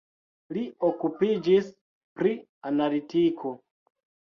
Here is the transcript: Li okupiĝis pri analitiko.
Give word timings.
Li 0.57 0.63
okupiĝis 0.87 1.71
pri 2.19 2.35
analitiko. 2.75 3.59